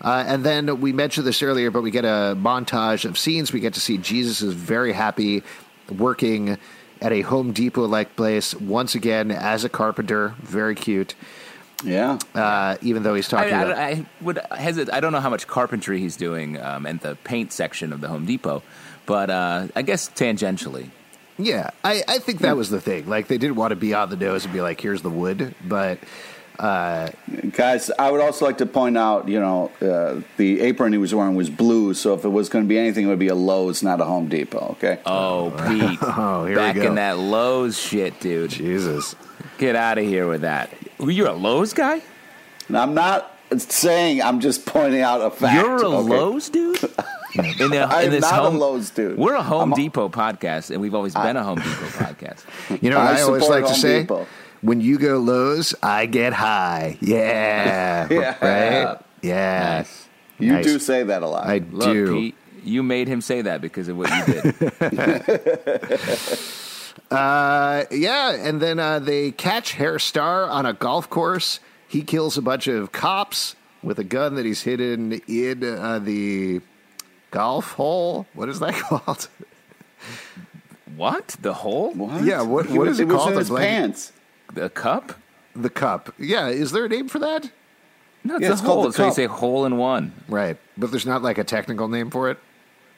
[0.00, 3.52] Uh, and then we mentioned this earlier, but we get a montage of scenes.
[3.52, 5.42] We get to see Jesus is very happy
[5.90, 6.58] working
[7.00, 10.34] at a Home Depot like place once again as a carpenter.
[10.38, 11.14] Very cute.
[11.84, 12.18] Yeah.
[12.34, 13.72] Uh, even though he's I, talking about.
[13.78, 14.92] I, I would hesitate.
[14.92, 18.08] I don't know how much carpentry he's doing um, in the paint section of the
[18.08, 18.62] Home Depot,
[19.04, 20.90] but uh, I guess tangentially.
[21.38, 23.06] Yeah, I, I think that was the thing.
[23.08, 25.54] Like they didn't want to be on the nose and be like, "Here's the wood,"
[25.64, 25.98] but
[26.58, 31.14] Guys, I would also like to point out, you know, uh, the apron he was
[31.14, 33.34] wearing was blue, so if it was going to be anything, it would be a
[33.34, 34.98] Lowe's, not a Home Depot, okay?
[35.04, 36.82] Oh, Pete, Oh, here we back go.
[36.82, 38.50] in that Lowe's shit, dude.
[38.50, 39.14] Jesus,
[39.58, 40.70] Get out of here with that.
[41.00, 42.02] You're a Lowe's guy.
[42.72, 45.54] I'm not saying, I'm just pointing out a fact.
[45.54, 46.08] You're a okay?
[46.08, 46.82] Lowe's dude.
[47.36, 49.18] In, the, I'm in this not a Lowe's dude.
[49.18, 51.68] We're a Home I'm a- Depot podcast, and we've always been a Home Depot
[52.04, 52.44] podcast.
[52.82, 54.00] you know what I I, always support like to say?
[54.02, 54.26] Depot.
[54.62, 56.96] When you go Lowe's, I get high.
[57.02, 58.36] Yeah, Yeah.
[58.40, 58.98] right.
[59.22, 60.08] Yeah, Nice.
[60.38, 60.64] You Nice.
[60.64, 61.46] do say that a lot.
[61.46, 62.14] I Look, do.
[62.14, 64.54] Pete, you made him say that because of what you did.
[67.10, 71.60] Uh, yeah, and then uh, they catch Herr Starr on a golf course.
[71.88, 76.60] He kills a bunch of cops with a gun that he's hidden in uh, the
[77.30, 78.26] golf hole.
[78.34, 79.28] What is that called?
[80.96, 81.36] what?
[81.40, 81.92] The hole?
[81.92, 82.24] what?
[82.24, 83.28] Yeah, what- He what was- is it was called?
[83.28, 83.68] in The his blanket?
[83.68, 84.12] pants.
[84.54, 85.12] The cup?
[85.54, 86.14] The cup.
[86.18, 87.50] Yeah, is there a name for that?
[88.24, 88.86] No, it's Yeah, a it's called hole.
[88.88, 89.16] the So you cup.
[89.16, 90.12] say hole in one.
[90.28, 92.38] Right, but there's not like a technical name for it.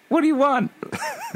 [0.09, 0.71] What do you want?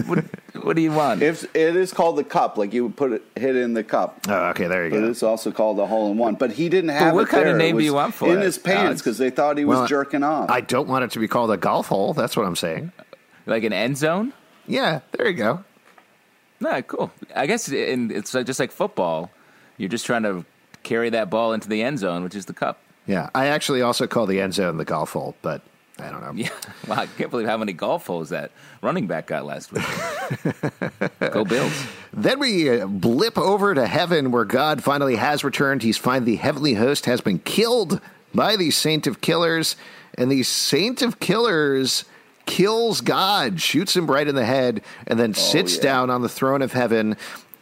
[0.06, 0.24] what,
[0.62, 1.22] what do you want?
[1.22, 4.20] If it is called the cup, like you would put it hit in the cup.
[4.28, 5.10] Oh, okay, there you But go.
[5.10, 6.36] it's also called a hole in one.
[6.36, 8.44] But he didn't have what it kind of name do you want for in it,
[8.44, 10.48] his uh, pants because they thought he was Well, jerking off.
[10.50, 12.14] I don't want it to be called a golf hole.
[12.14, 12.92] That's what I'm saying.
[13.46, 14.32] like an end zone?
[14.66, 15.64] Yeah, there you go.
[16.60, 17.10] No, cool.
[17.34, 19.30] I guess in, it's like, just like football.
[19.76, 20.44] You're just trying to
[20.82, 22.78] carry that ball into the end zone, which is the cup.
[23.06, 25.60] Yeah, I actually also call the end zone the golf hole, but
[26.02, 26.32] I don't know.
[26.34, 26.50] Yeah.
[26.88, 29.84] Wow, I can't believe how many golf holes that running back got last week.
[31.20, 31.86] Go Bills.
[32.12, 35.84] Then we uh, blip over to heaven where God finally has returned.
[35.84, 38.00] He's find the heavenly host has been killed
[38.34, 39.76] by the saint of killers,
[40.18, 42.04] and the saint of killers
[42.46, 45.82] kills God, shoots him right in the head, and then sits yeah.
[45.82, 47.16] down on the throne of heaven.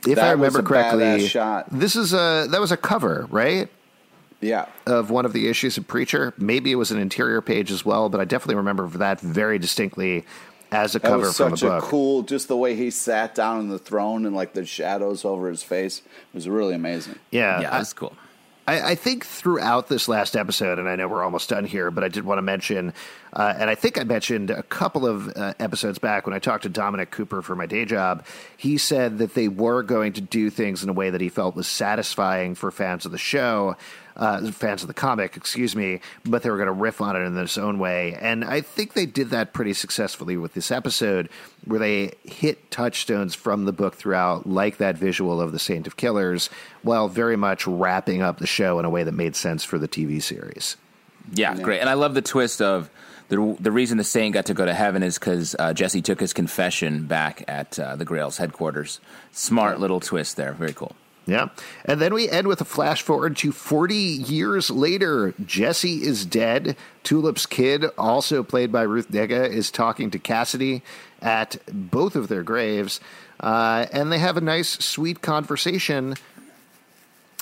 [0.07, 1.29] If I That was remember correctly,
[1.71, 3.69] this is a that was a cover, right?
[4.41, 4.67] Yeah.
[4.87, 6.35] Of one of the issues of Preacher.
[6.39, 10.25] Maybe it was an interior page as well, but I definitely remember that very distinctly
[10.73, 11.91] as a That cover was from such the a book.
[11.91, 15.49] cool, just the way he sat down on the throne and like the shadows over
[15.49, 17.17] his face was really amazing.
[17.31, 18.15] yeah, Yeah, that's cool.
[18.69, 22.05] I, I think throughout this last episode, and I know we're almost done here, but
[22.05, 22.93] I did want to mention,
[23.33, 26.63] uh, and I think I mentioned a couple of uh, episodes back when I talked
[26.63, 28.25] to Dominic Cooper for my day job.
[28.57, 31.57] He said that they were going to do things in a way that he felt
[31.57, 33.77] was satisfying for fans of the show,
[34.21, 37.21] uh, fans of the comic, excuse me, but they were going to riff on it
[37.21, 38.17] in their own way.
[38.21, 41.31] And I think they did that pretty successfully with this episode,
[41.65, 45.97] where they hit touchstones from the book throughout, like that visual of the Saint of
[45.97, 46.51] Killers,
[46.83, 49.89] while very much wrapping up the show in a way that made sense for the
[49.89, 50.77] TV series.
[51.33, 51.81] Yeah, great.
[51.81, 52.91] And I love the twist of
[53.29, 56.21] the the reason the Saint got to go to heaven is because uh, Jesse took
[56.21, 59.01] his confession back at uh, the Grail's headquarters.
[59.33, 60.53] Smart little twist there.
[60.53, 60.95] Very cool.
[61.31, 61.51] Yeah.
[61.85, 65.33] And then we end with a flash forward to 40 years later.
[65.47, 66.77] Jesse is dead.
[67.05, 70.83] Tulip's kid, also played by Ruth Negga, is talking to Cassidy
[71.23, 72.99] at both of their graves.
[73.39, 76.17] Uh, and they have a nice, sweet conversation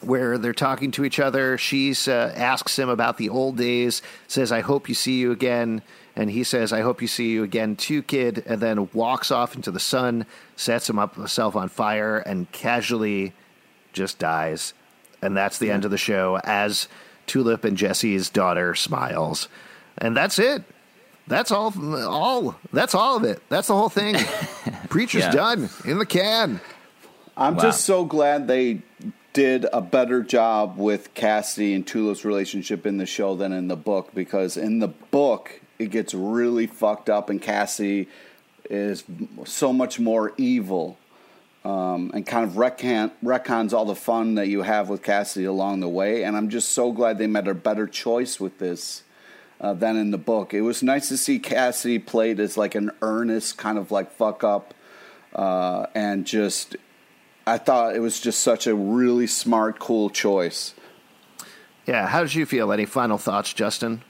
[0.02, 1.56] where they're talking to each other.
[1.56, 5.80] She uh, asks him about the old days, says, I hope you see you again.
[6.14, 8.44] And he says, I hope you see you again too, kid.
[8.46, 10.26] And then walks off into the sun,
[10.56, 13.32] sets himself on fire, and casually
[13.92, 14.74] just dies.
[15.20, 15.74] And that's the yeah.
[15.74, 16.88] end of the show as
[17.26, 19.48] Tulip and Jesse's daughter smiles.
[19.96, 20.62] And that's it.
[21.26, 21.74] That's all.
[22.06, 23.42] All that's all of it.
[23.48, 24.14] That's the whole thing.
[24.88, 25.30] Preacher's yeah.
[25.30, 26.60] done in the can.
[27.36, 27.62] I'm wow.
[27.62, 28.82] just so glad they
[29.32, 33.76] did a better job with Cassidy and Tulip's relationship in the show than in the
[33.76, 38.08] book because in the book it gets really fucked up and Cassidy
[38.68, 39.04] is
[39.44, 40.98] so much more evil
[41.68, 45.80] um, and kind of recon, retcons all the fun that you have with Cassidy along
[45.80, 46.22] the way.
[46.22, 49.02] And I'm just so glad they made a better choice with this
[49.60, 50.54] uh, than in the book.
[50.54, 54.42] It was nice to see Cassidy played as like an earnest kind of like fuck
[54.42, 54.72] up,
[55.34, 56.76] uh, and just
[57.46, 60.74] I thought it was just such a really smart, cool choice.
[61.84, 62.72] Yeah, how did you feel?
[62.72, 64.02] Any final thoughts, Justin?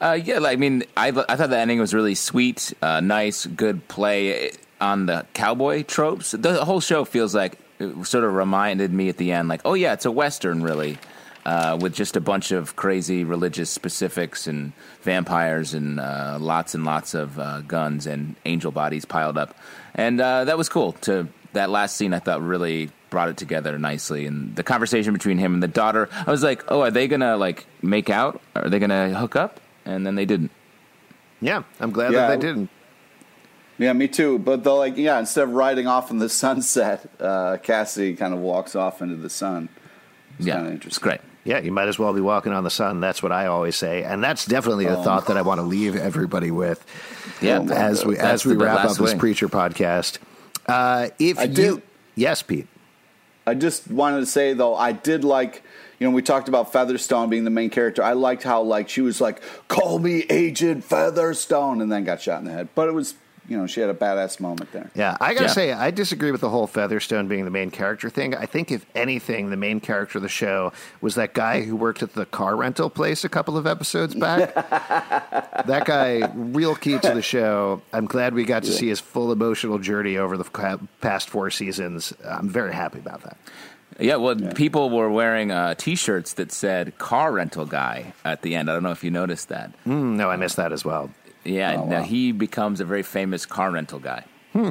[0.00, 3.86] Uh, yeah, I mean, I I thought the ending was really sweet, uh, nice, good
[3.86, 4.50] play
[4.82, 6.32] on the cowboy tropes.
[6.32, 9.74] The whole show feels like it sort of reminded me at the end, like, oh
[9.74, 10.98] yeah, it's a western, really
[11.44, 14.72] uh, with just a bunch of crazy religious specifics and
[15.02, 19.56] vampires and uh, lots and lots of uh, guns and angel bodies piled up,
[19.94, 20.92] and uh, that was cool.
[21.02, 25.38] To that last scene, I thought really brought it together nicely, and the conversation between
[25.38, 28.40] him and the daughter, I was like, oh, are they gonna like make out?
[28.54, 29.60] Are they gonna hook up?
[29.84, 30.50] And then they didn't.
[31.40, 32.28] Yeah, I'm glad yeah.
[32.28, 32.70] that they didn't.
[33.78, 34.38] Yeah, me too.
[34.38, 38.40] But though, like, yeah, instead of riding off in the sunset, uh, Cassie kind of
[38.40, 39.68] walks off into the sun.
[40.38, 41.20] It's yeah, it's great.
[41.44, 43.00] Yeah, you might as well be walking on the sun.
[43.00, 45.02] That's what I always say, and that's definitely a oh.
[45.02, 46.84] thought that I want to leave everybody with.
[47.40, 50.18] Yeah, oh as we as we wrap up this preacher podcast.
[50.66, 51.82] Uh, if I you, did,
[52.14, 52.68] yes, Pete.
[53.44, 55.64] I just wanted to say though, I did like
[56.02, 58.02] you know, we talked about Featherstone being the main character.
[58.02, 62.40] I liked how like she was like, "Call me Agent Featherstone," and then got shot
[62.40, 62.68] in the head.
[62.74, 63.14] But it was
[63.48, 64.90] you know, she had a badass moment there.
[64.94, 65.52] Yeah, I gotta yeah.
[65.52, 68.34] say, I disagree with the whole Featherstone being the main character thing.
[68.34, 72.02] I think, if anything, the main character of the show was that guy who worked
[72.02, 74.54] at the car rental place a couple of episodes back.
[75.66, 77.82] that guy, real key to the show.
[77.92, 78.76] I'm glad we got to yeah.
[78.76, 82.12] see his full emotional journey over the past four seasons.
[82.24, 83.36] I'm very happy about that.
[83.98, 84.52] Yeah, well, yeah.
[84.52, 88.70] people were wearing uh, T-shirts that said "car rental guy" at the end.
[88.70, 89.72] I don't know if you noticed that.
[89.84, 91.10] Mm, no, I missed that as well.
[91.44, 94.24] Yeah, oh, now he becomes a very famous car rental guy.
[94.52, 94.70] Hmm.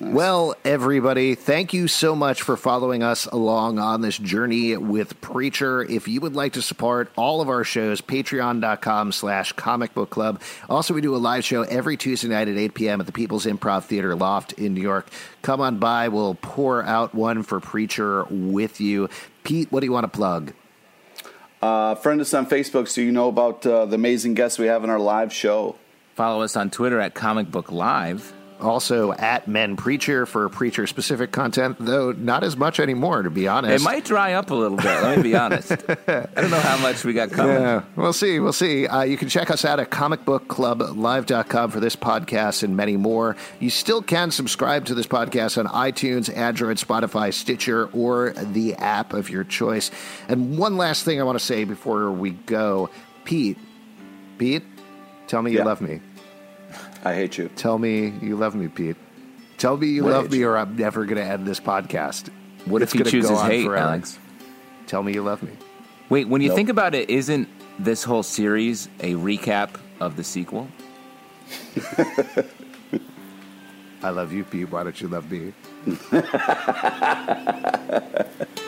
[0.00, 0.14] Nice.
[0.14, 5.82] Well, everybody, thank you so much for following us along on this journey with Preacher.
[5.82, 10.40] If you would like to support all of our shows, patreon.com slash comic book club.
[10.68, 13.00] Also, we do a live show every Tuesday night at 8 p.m.
[13.00, 15.08] at the People's Improv Theater Loft in New York.
[15.42, 16.08] Come on by.
[16.08, 19.08] We'll pour out one for Preacher with you.
[19.42, 20.52] Pete, what do you want to plug?
[21.60, 24.84] Uh, friend us on Facebook so you know about uh, the amazing guests we have
[24.84, 25.76] in our live show.
[26.14, 28.32] Follow us on Twitter at Comic Book Live.
[28.60, 33.46] Also at Men Preacher for preacher specific content, though not as much anymore, to be
[33.46, 33.82] honest.
[33.82, 35.72] It might dry up a little bit, let me be honest.
[36.08, 37.54] I don't know how much we got coming.
[37.54, 38.40] Yeah, we'll see.
[38.40, 38.86] We'll see.
[38.86, 43.36] Uh, you can check us out at comicbookclublive.com for this podcast and many more.
[43.60, 49.12] You still can subscribe to this podcast on iTunes, Android, Spotify, Stitcher, or the app
[49.12, 49.90] of your choice.
[50.28, 52.90] And one last thing I want to say before we go
[53.24, 53.58] Pete,
[54.38, 54.64] Pete,
[55.26, 56.00] tell me you love me.
[57.04, 57.48] I hate you.
[57.56, 58.96] Tell me you love me, Pete.
[59.56, 60.48] Tell me you what love me, you?
[60.48, 62.30] or I'm never going to end this podcast.
[62.64, 63.88] What it's if he chooses hate, forever.
[63.88, 64.18] Alex?
[64.86, 65.52] Tell me you love me.
[66.08, 66.56] Wait, when you nope.
[66.56, 69.70] think about it, isn't this whole series a recap
[70.00, 70.68] of the sequel?
[74.02, 74.70] I love you, Pete.
[74.70, 75.52] Why don't you love me?